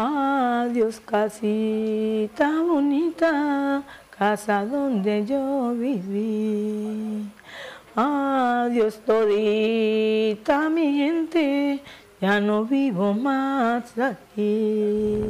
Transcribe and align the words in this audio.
Adiós 0.00 1.00
casita 1.00 2.48
bonita, 2.62 3.82
casa 4.16 4.64
donde 4.64 5.26
yo 5.26 5.74
viví. 5.74 7.26
Adiós 7.96 9.00
todita 9.04 10.70
mi 10.70 10.98
gente, 10.98 11.82
ya 12.20 12.40
no 12.40 12.64
vivo 12.64 13.12
más 13.12 13.98
aquí. 13.98 15.24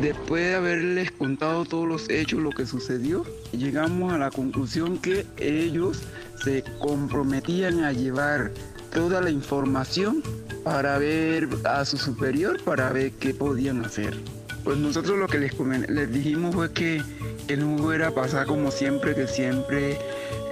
Después 0.00 0.44
de 0.44 0.54
haberles 0.54 1.12
contado 1.12 1.64
todos 1.64 1.86
los 1.86 2.08
hechos, 2.08 2.40
lo 2.40 2.50
que 2.50 2.66
sucedió, 2.66 3.24
llegamos 3.52 4.12
a 4.12 4.18
la 4.18 4.30
conclusión 4.30 4.98
que 4.98 5.26
ellos 5.36 6.02
se 6.42 6.64
comprometían 6.78 7.84
a 7.84 7.92
llevar 7.92 8.50
toda 8.92 9.20
la 9.20 9.30
información 9.30 10.22
para 10.64 10.98
ver 10.98 11.48
a 11.64 11.84
su 11.84 11.96
superior, 11.96 12.62
para 12.64 12.90
ver 12.90 13.12
qué 13.12 13.34
podían 13.34 13.84
hacer. 13.84 14.16
Pues 14.64 14.76
nosotros 14.76 15.18
lo 15.18 15.26
que 15.28 15.38
les, 15.38 15.58
les 15.88 16.12
dijimos 16.12 16.54
fue 16.54 16.72
que, 16.72 17.02
que 17.46 17.56
no 17.56 17.78
fuera 17.78 18.08
a 18.08 18.10
pasar 18.14 18.46
como 18.46 18.70
siempre, 18.70 19.14
que 19.14 19.26
siempre 19.26 19.98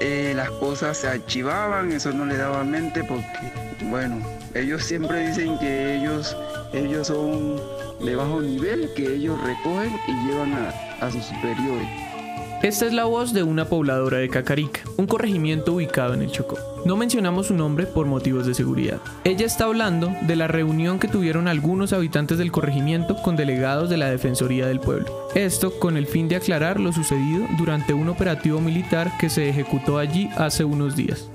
eh, 0.00 0.32
las 0.34 0.50
cosas 0.50 0.98
se 0.98 1.08
archivaban, 1.08 1.92
eso 1.92 2.12
no 2.12 2.24
le 2.24 2.36
daba 2.36 2.64
mente 2.64 3.04
porque, 3.04 3.52
bueno, 3.90 4.24
ellos 4.54 4.82
siempre 4.84 5.28
dicen 5.28 5.58
que 5.58 5.96
ellos, 5.96 6.36
ellos 6.72 7.08
son 7.08 7.60
de 8.04 8.16
bajo 8.16 8.40
nivel, 8.40 8.90
que 8.94 9.14
ellos 9.14 9.38
recogen 9.42 9.92
y 10.06 10.26
llevan 10.26 10.54
a, 10.54 10.70
a 11.04 11.10
sus 11.10 11.24
superiores. 11.24 12.15
Esta 12.62 12.86
es 12.86 12.92
la 12.92 13.04
voz 13.04 13.32
de 13.32 13.42
una 13.42 13.66
pobladora 13.66 14.18
de 14.18 14.28
Cacarica, 14.28 14.80
un 14.96 15.06
corregimiento 15.06 15.74
ubicado 15.74 16.14
en 16.14 16.22
el 16.22 16.32
Chocó. 16.32 16.58
No 16.84 16.96
mencionamos 16.96 17.48
su 17.48 17.54
nombre 17.54 17.86
por 17.86 18.06
motivos 18.06 18.46
de 18.46 18.54
seguridad. 18.54 18.98
Ella 19.24 19.46
está 19.46 19.64
hablando 19.64 20.12
de 20.22 20.36
la 20.36 20.48
reunión 20.48 20.98
que 20.98 21.06
tuvieron 21.06 21.48
algunos 21.48 21.92
habitantes 21.92 22.38
del 22.38 22.52
corregimiento 22.52 23.16
con 23.16 23.36
delegados 23.36 23.90
de 23.90 23.98
la 23.98 24.10
Defensoría 24.10 24.66
del 24.66 24.80
Pueblo. 24.80 25.28
Esto 25.34 25.78
con 25.78 25.96
el 25.96 26.06
fin 26.06 26.28
de 26.28 26.36
aclarar 26.36 26.80
lo 26.80 26.92
sucedido 26.92 27.46
durante 27.58 27.92
un 27.92 28.08
operativo 28.08 28.60
militar 28.60 29.12
que 29.18 29.30
se 29.30 29.48
ejecutó 29.48 29.98
allí 29.98 30.30
hace 30.36 30.64
unos 30.64 30.96
días. 30.96 31.28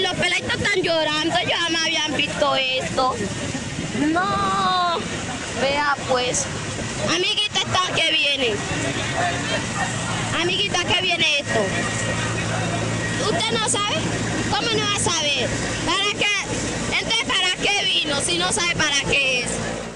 los 0.00 0.14
peladitos 0.14 0.54
están 0.54 0.82
llorando, 0.82 1.34
ya 1.48 1.68
me 1.70 1.78
habían 1.78 2.16
visto 2.16 2.54
esto. 2.54 3.14
No, 4.12 4.98
vea 5.60 5.96
pues. 6.08 6.46
Amiguita, 7.08 7.60
está 7.60 7.94
que 7.94 8.12
viene. 8.12 8.54
Amiguita, 10.40 10.84
¿qué 10.84 11.02
viene 11.02 11.40
esto? 11.40 11.60
¿Usted 13.24 13.58
no 13.58 13.68
sabe? 13.68 13.96
¿Cómo 14.50 14.68
no 14.72 14.84
va 14.84 14.94
a 14.94 14.98
saber? 14.98 15.48
¿Para 15.86 16.18
qué? 16.18 16.96
Entonces, 16.98 17.24
¿para 17.26 17.62
qué 17.62 17.84
vino 17.84 18.20
si 18.20 18.38
no 18.38 18.52
sabe 18.52 18.74
para 18.74 19.00
qué 19.10 19.40
es? 19.40 19.48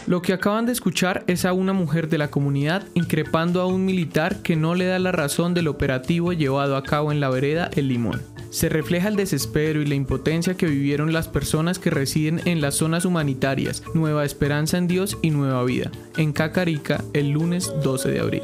Lo 0.06 0.20
que 0.20 0.32
acaban 0.32 0.66
de 0.66 0.72
escuchar 0.72 1.24
es 1.26 1.44
a 1.44 1.52
una 1.52 1.72
mujer 1.72 2.08
de 2.08 2.18
la 2.18 2.30
comunidad 2.30 2.84
increpando 2.94 3.60
a 3.60 3.66
un 3.66 3.84
militar 3.84 4.42
que 4.42 4.56
no 4.56 4.74
le 4.74 4.86
da 4.86 4.98
la 4.98 5.12
razón 5.12 5.54
del 5.54 5.68
operativo 5.68 6.32
llevado 6.32 6.76
a 6.76 6.82
cabo 6.82 7.12
en 7.12 7.20
la 7.20 7.30
vereda 7.30 7.70
El 7.74 7.88
Limón 7.88 8.31
se 8.52 8.68
refleja 8.68 9.08
el 9.08 9.16
desespero 9.16 9.80
y 9.80 9.86
la 9.86 9.94
impotencia 9.94 10.56
que 10.56 10.66
vivieron 10.66 11.12
las 11.12 11.26
personas 11.26 11.78
que 11.78 11.90
residen 11.90 12.42
en 12.44 12.60
las 12.60 12.74
zonas 12.76 13.06
humanitarias 13.06 13.82
Nueva 13.94 14.24
Esperanza 14.24 14.76
en 14.76 14.86
Dios 14.86 15.16
y 15.22 15.30
Nueva 15.30 15.64
Vida, 15.64 15.90
en 16.18 16.32
Cacarica, 16.32 17.02
el 17.14 17.30
lunes 17.30 17.72
12 17.82 18.10
de 18.10 18.20
abril. 18.20 18.42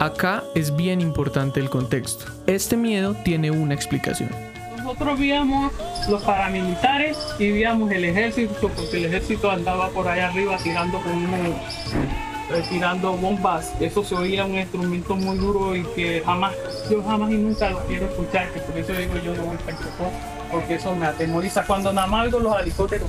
Acá 0.00 0.42
es 0.54 0.74
bien 0.74 1.02
importante 1.02 1.60
el 1.60 1.68
contexto. 1.68 2.24
Este 2.46 2.74
miedo 2.76 3.14
tiene 3.22 3.50
una 3.50 3.74
explicación. 3.74 4.30
Nosotros 4.78 5.18
víamos 5.18 5.70
los 6.08 6.22
paramilitares 6.22 7.18
y 7.38 7.52
víamos 7.52 7.92
el 7.92 8.06
ejército, 8.06 8.54
porque 8.74 8.96
el 8.96 9.04
ejército 9.04 9.50
andaba 9.50 9.90
por 9.90 10.08
allá 10.08 10.30
arriba 10.30 10.56
tirando 10.56 10.98
con 11.00 11.12
unos 11.12 11.54
tirando 12.68 13.12
bombas. 13.12 13.72
Eso 13.80 14.04
se 14.04 14.14
oía 14.14 14.44
un 14.44 14.56
instrumento 14.56 15.16
muy 15.16 15.38
duro 15.38 15.74
y 15.76 15.82
que 15.94 16.22
jamás, 16.24 16.54
yo 16.90 17.02
jamás 17.02 17.30
y 17.30 17.36
nunca 17.36 17.70
lo 17.70 17.78
quiero 17.86 18.06
escuchar, 18.06 18.50
que 18.52 18.60
por 18.60 18.76
eso 18.76 18.92
digo 18.92 19.14
yo 19.24 19.34
no 19.34 19.44
voy 19.44 19.56
a 19.56 20.50
porque 20.50 20.74
eso 20.74 20.94
me 20.94 21.06
atemoriza. 21.06 21.64
Cuando 21.64 21.92
nada 21.92 22.06
más 22.06 22.30
los 22.30 22.60
helicópteros 22.60 23.08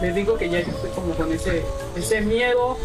les 0.00 0.14
digo 0.14 0.36
que 0.36 0.48
ya 0.48 0.60
yo 0.60 0.68
estoy 0.70 0.90
como 0.90 1.14
con 1.14 1.32
ese, 1.32 1.62
ese 1.96 2.20
miedo 2.20 2.76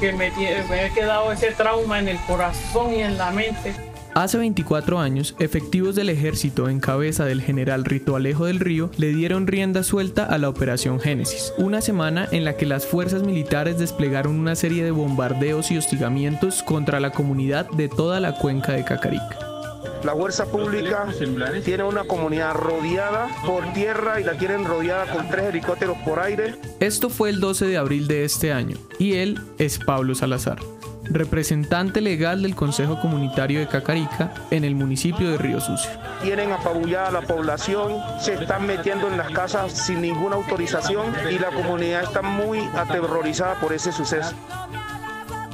que 0.00 0.12
me, 0.12 0.30
me 0.30 0.86
he 0.86 0.92
quedado 0.92 1.32
ese 1.32 1.52
trauma 1.52 1.98
en 1.98 2.08
el 2.08 2.18
corazón 2.26 2.92
y 2.94 3.02
en 3.02 3.18
la 3.18 3.30
mente. 3.30 3.87
Hace 4.14 4.38
24 4.38 4.98
años, 4.98 5.34
efectivos 5.38 5.94
del 5.94 6.08
ejército 6.08 6.68
en 6.68 6.80
cabeza 6.80 7.24
del 7.24 7.42
general 7.42 7.84
Rito 7.84 8.16
Alejo 8.16 8.46
del 8.46 8.58
Río 8.58 8.90
le 8.96 9.08
dieron 9.08 9.46
rienda 9.46 9.82
suelta 9.82 10.24
a 10.24 10.38
la 10.38 10.48
Operación 10.48 10.98
Génesis, 10.98 11.52
una 11.56 11.80
semana 11.80 12.26
en 12.32 12.44
la 12.44 12.56
que 12.56 12.66
las 12.66 12.86
fuerzas 12.86 13.22
militares 13.22 13.78
desplegaron 13.78 14.38
una 14.38 14.56
serie 14.56 14.82
de 14.82 14.90
bombardeos 14.90 15.70
y 15.70 15.78
hostigamientos 15.78 16.62
contra 16.62 17.00
la 17.00 17.10
comunidad 17.10 17.70
de 17.70 17.88
toda 17.88 18.18
la 18.20 18.34
cuenca 18.34 18.72
de 18.72 18.84
Cacarica. 18.84 19.38
La 20.04 20.14
fuerza 20.14 20.46
pública 20.46 21.08
tiene 21.64 21.82
una 21.82 22.04
comunidad 22.04 22.54
rodeada 22.54 23.28
por 23.44 23.72
tierra 23.72 24.20
y 24.20 24.24
la 24.24 24.34
tienen 24.34 24.64
rodeada 24.64 25.12
con 25.12 25.28
tres 25.28 25.46
helicópteros 25.46 25.96
por 26.04 26.20
aire. 26.20 26.54
Esto 26.80 27.10
fue 27.10 27.30
el 27.30 27.40
12 27.40 27.66
de 27.66 27.76
abril 27.76 28.06
de 28.06 28.24
este 28.24 28.52
año 28.52 28.76
y 28.98 29.14
él 29.14 29.40
es 29.58 29.78
Pablo 29.78 30.14
Salazar 30.14 30.58
representante 31.10 32.00
legal 32.00 32.42
del 32.42 32.54
Consejo 32.54 33.00
Comunitario 33.00 33.60
de 33.60 33.66
Cacarica 33.66 34.32
en 34.50 34.64
el 34.64 34.74
municipio 34.74 35.30
de 35.30 35.38
Río 35.38 35.60
Sucio. 35.60 35.90
Tienen 36.22 36.52
apabullada 36.52 37.10
la 37.10 37.22
población, 37.22 37.94
se 38.20 38.34
están 38.34 38.66
metiendo 38.66 39.08
en 39.08 39.16
las 39.16 39.30
casas 39.30 39.72
sin 39.72 40.00
ninguna 40.00 40.36
autorización 40.36 41.12
y 41.30 41.38
la 41.38 41.50
comunidad 41.50 42.04
está 42.04 42.22
muy 42.22 42.60
aterrorizada 42.74 43.54
por 43.60 43.72
ese 43.72 43.92
suceso. 43.92 44.32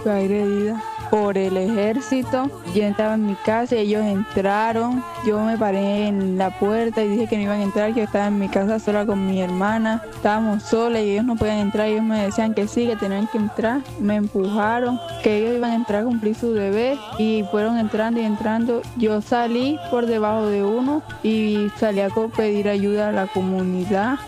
Fue 0.02 0.12
agredida 0.12 0.82
por 1.10 1.38
el 1.38 1.56
ejército. 1.56 2.50
Yo 2.74 2.84
estaba 2.84 3.14
en 3.14 3.26
mi 3.26 3.34
casa 3.34 3.76
y 3.76 3.80
ellos 3.80 4.04
entraron. 4.04 5.02
Yo 5.26 5.40
me 5.40 5.56
paré 5.56 6.08
en 6.08 6.38
la 6.38 6.50
puerta 6.58 7.02
y 7.02 7.08
dije 7.08 7.26
que 7.26 7.36
no 7.36 7.42
iban 7.42 7.60
a 7.60 7.62
entrar, 7.62 7.92
que 7.92 8.00
yo 8.00 8.04
estaba 8.04 8.26
en 8.26 8.38
mi 8.38 8.48
casa 8.48 8.78
sola 8.78 9.06
con 9.06 9.26
mi 9.26 9.40
hermana. 9.40 10.02
Estábamos 10.14 10.62
solas 10.64 11.02
y 11.02 11.12
ellos 11.12 11.24
no 11.24 11.36
podían 11.36 11.58
entrar. 11.58 11.88
Ellos 11.88 12.04
me 12.04 12.22
decían 12.22 12.54
que 12.54 12.68
sí, 12.68 12.86
que 12.86 12.96
tenían 12.96 13.26
que 13.28 13.38
entrar. 13.38 13.80
Me 14.00 14.16
empujaron, 14.16 14.98
que 15.22 15.38
ellos 15.38 15.56
iban 15.56 15.70
a 15.70 15.74
entrar 15.76 16.02
a 16.02 16.04
cumplir 16.04 16.34
su 16.34 16.52
deber 16.52 16.98
y 17.18 17.44
fueron 17.50 17.78
entrando 17.78 18.20
y 18.20 18.24
entrando. 18.24 18.82
Yo 18.96 19.20
salí 19.20 19.78
por 19.90 20.06
debajo 20.06 20.46
de 20.46 20.64
uno 20.64 21.02
y 21.22 21.68
salí 21.78 22.00
a 22.00 22.08
pedir 22.36 22.68
ayuda 22.68 23.08
a 23.08 23.12
la 23.12 23.26
comunidad 23.26 24.18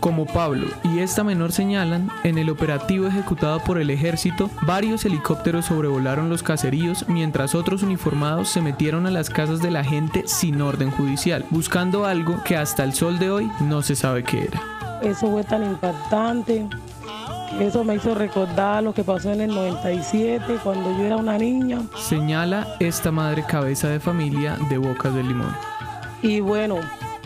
como 0.00 0.26
Pablo 0.26 0.66
y 0.84 1.00
esta 1.00 1.24
menor 1.24 1.52
señalan, 1.52 2.10
en 2.24 2.38
el 2.38 2.50
operativo 2.50 3.06
ejecutado 3.06 3.60
por 3.60 3.78
el 3.78 3.90
ejército, 3.90 4.50
varios 4.62 5.04
helicópteros 5.04 5.66
sobrevolaron 5.66 6.28
los 6.28 6.42
caseríos 6.42 7.06
mientras 7.08 7.54
otros 7.54 7.82
uniformados 7.82 8.48
se 8.48 8.60
metieron 8.60 9.06
a 9.06 9.10
las 9.10 9.30
casas 9.30 9.60
de 9.60 9.70
la 9.70 9.84
gente 9.84 10.24
sin 10.26 10.60
orden 10.60 10.90
judicial, 10.90 11.44
buscando 11.50 12.04
algo 12.04 12.42
que 12.44 12.56
hasta 12.56 12.84
el 12.84 12.92
sol 12.92 13.18
de 13.18 13.30
hoy 13.30 13.50
no 13.60 13.82
se 13.82 13.96
sabe 13.96 14.24
qué 14.24 14.44
era. 14.44 14.62
Eso 15.02 15.30
fue 15.30 15.44
tan 15.44 15.62
impactante. 15.62 16.66
Eso 17.58 17.82
me 17.82 17.96
hizo 17.96 18.14
recordar 18.14 18.82
lo 18.82 18.92
que 18.92 19.02
pasó 19.02 19.32
en 19.32 19.40
el 19.40 19.54
97 19.54 20.58
cuando 20.62 20.96
yo 20.98 21.04
era 21.04 21.16
una 21.16 21.38
niña. 21.38 21.80
Señala 21.96 22.76
esta 22.78 23.10
madre 23.10 23.42
cabeza 23.42 23.88
de 23.88 24.00
familia 24.00 24.56
de 24.68 24.78
Bocas 24.78 25.14
del 25.14 25.28
Limón. 25.28 25.54
Y 26.22 26.40
bueno, 26.40 26.76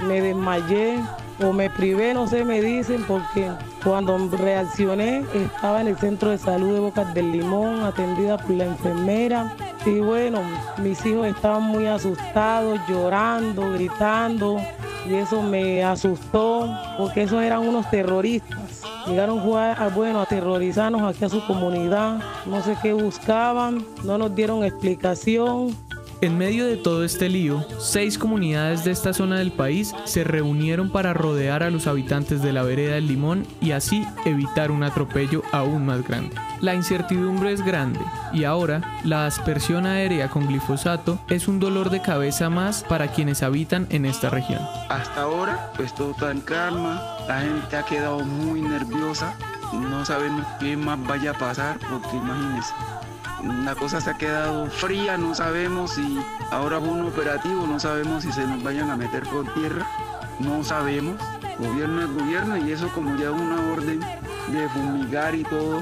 me 0.06 0.21
desmayé, 0.21 1.00
o 1.44 1.53
me 1.53 1.70
privé, 1.70 2.14
no 2.14 2.26
sé, 2.26 2.44
me 2.44 2.60
dicen, 2.60 3.04
porque 3.06 3.50
cuando 3.82 4.28
reaccioné 4.28 5.25
estaba 5.34 5.80
en 5.80 5.88
el 5.88 5.97
centro 5.97 6.30
de 6.30 6.38
salud 6.38 6.75
de 6.75 6.80
Bocas 6.80 7.12
del 7.14 7.32
Limón, 7.32 7.82
atendida 7.82 8.38
por 8.38 8.53
la 8.53 8.64
enfermera. 8.64 9.54
Y 9.84 9.98
bueno, 10.00 10.41
mis 10.78 11.05
hijos 11.05 11.26
estaban 11.26 11.62
muy 11.64 11.87
asustados, 11.87 12.81
llorando, 12.88 13.72
gritando, 13.72 14.58
y 15.08 15.14
eso 15.14 15.43
me 15.43 15.82
asustó, 15.82 16.69
porque 16.96 17.22
esos 17.22 17.43
eran 17.43 17.67
unos 17.67 17.90
terroristas. 17.90 18.82
Llegaron 19.06 19.40
a, 19.56 19.88
bueno, 19.94 20.20
a 20.20 20.22
aterrorizarnos 20.22 21.02
aquí 21.02 21.25
a 21.25 21.28
su 21.28 21.44
comunidad, 21.46 22.20
no 22.46 22.62
sé 22.62 22.76
qué 22.81 22.93
buscaban, 22.93 23.84
no 24.05 24.17
nos 24.17 24.34
dieron 24.34 24.62
explicación, 24.62 25.76
en 26.22 26.38
medio 26.38 26.66
de 26.66 26.76
todo 26.76 27.04
este 27.04 27.28
lío, 27.28 27.66
seis 27.78 28.16
comunidades 28.16 28.84
de 28.84 28.92
esta 28.92 29.12
zona 29.12 29.38
del 29.38 29.50
país 29.50 29.92
se 30.04 30.22
reunieron 30.22 30.88
para 30.88 31.12
rodear 31.12 31.64
a 31.64 31.70
los 31.70 31.88
habitantes 31.88 32.42
de 32.42 32.52
la 32.52 32.62
vereda 32.62 32.94
del 32.94 33.08
Limón 33.08 33.44
y 33.60 33.72
así 33.72 34.06
evitar 34.24 34.70
un 34.70 34.84
atropello 34.84 35.42
aún 35.50 35.84
más 35.84 36.06
grande. 36.06 36.36
La 36.60 36.76
incertidumbre 36.76 37.52
es 37.52 37.64
grande 37.64 37.98
y 38.32 38.44
ahora 38.44 39.00
la 39.02 39.26
aspersión 39.26 39.84
aérea 39.84 40.30
con 40.30 40.46
glifosato 40.46 41.19
es 41.28 41.48
un 41.48 41.58
dolor 41.58 41.90
de 41.90 42.00
cabeza 42.00 42.48
más 42.48 42.84
para 42.84 43.08
quienes 43.08 43.42
habitan 43.42 43.88
en 43.90 44.06
esta 44.06 44.30
región. 44.30 44.60
Hasta 44.90 45.22
ahora, 45.22 45.72
pues 45.76 45.92
todo 45.92 46.12
está 46.12 46.30
en 46.30 46.40
calma, 46.40 47.02
la 47.26 47.40
gente 47.40 47.76
ha 47.76 47.84
quedado 47.84 48.20
muy 48.20 48.62
nerviosa, 48.62 49.36
no 49.72 50.04
sabemos 50.04 50.46
qué 50.60 50.76
más 50.76 51.04
vaya 51.04 51.32
a 51.32 51.34
pasar 51.34 51.80
porque 51.90 52.16
imagínense 52.16 52.72
la 53.43 53.75
cosa 53.75 54.00
se 54.00 54.11
ha 54.11 54.15
quedado 54.15 54.67
fría, 54.67 55.17
no 55.17 55.35
sabemos 55.35 55.93
si 55.93 56.19
ahora 56.50 56.79
hubo 56.79 56.93
un 56.93 57.06
operativo, 57.06 57.67
no 57.67 57.81
sabemos 57.81 58.23
si 58.23 58.33
se 58.33 58.47
nos 58.47 58.62
vayan 58.62 58.91
a 58.91 58.97
meter 58.97 59.25
por 59.25 59.53
tierra, 59.55 59.87
no 60.39 60.62
sabemos. 60.62 61.17
Gobierno 61.59 62.03
es 62.03 62.12
gobierno 62.12 62.56
y 62.56 62.73
eso 62.73 62.89
como 62.94 63.17
ya 63.17 63.31
una 63.31 63.73
orden 63.73 64.00
de 64.00 64.69
fumigar 64.71 65.35
y 65.35 65.43
todo, 65.44 65.81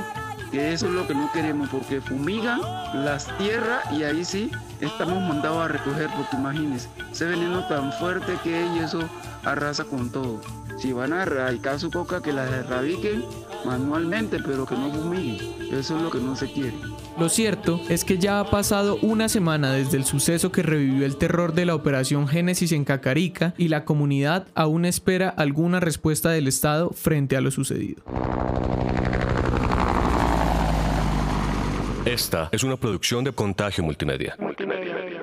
que 0.51 0.73
eso 0.73 0.87
es 0.87 0.93
lo 0.93 1.07
que 1.07 1.15
no 1.15 1.31
queremos, 1.33 1.69
porque 1.69 2.01
fumigan 2.01 2.61
las 2.93 3.27
tierras 3.39 3.91
y 3.93 4.03
ahí 4.03 4.25
sí 4.25 4.51
estamos 4.81 5.23
mandados 5.23 5.65
a 5.65 5.69
recoger, 5.69 6.09
porque 6.17 6.37
imagínense, 6.37 6.89
ese 7.13 7.27
veneno 7.27 7.67
tan 7.69 7.93
fuerte 7.95 8.37
que 8.43 8.57
hay 8.57 8.79
y 8.79 8.81
eso 8.81 9.01
arrasa 9.45 9.85
con 9.85 10.11
todo. 10.11 10.41
Si 10.79 10.93
van 10.93 11.13
a 11.13 11.23
erradicar 11.23 11.79
su 11.79 11.91
coca, 11.91 12.23
que 12.23 12.33
las 12.33 12.51
erradiquen 12.51 13.25
manualmente, 13.65 14.39
pero 14.45 14.67
que 14.67 14.75
no 14.75 14.91
fumiguen. 14.91 15.39
Eso 15.73 15.97
es 15.97 16.03
lo 16.03 16.11
que 16.11 16.19
no 16.19 16.37
se 16.37 16.51
quiere. 16.51 16.75
Lo 17.19 17.29
cierto 17.29 17.81
es 17.89 18.05
que 18.05 18.19
ya 18.19 18.41
ha 18.41 18.51
pasado 18.51 18.99
una 19.03 19.29
semana 19.29 19.73
desde 19.73 19.97
el 19.97 20.05
suceso 20.05 20.51
que 20.53 20.63
revivió 20.63 21.05
el 21.05 21.17
terror 21.17 21.53
de 21.55 21.67
la 21.67 21.75
operación 21.75 22.29
Génesis 22.29 22.73
en 22.73 22.85
Cacarica 22.85 23.55
y 23.59 23.69
la 23.69 23.85
comunidad 23.85 24.47
aún 24.55 24.85
espera 24.85 25.29
alguna 25.29 25.81
respuesta 25.81 26.31
del 26.31 26.49
Estado 26.49 26.91
frente 26.91 27.37
a 27.37 27.41
lo 27.41 27.51
sucedido. 27.51 28.03
Esta 32.07 32.49
es 32.51 32.65
una 32.65 32.77
producción 32.77 33.25
de 33.25 33.33
Contagio 33.33 33.85
Multimedia. 33.85 34.35
Multimedia. 34.39 35.20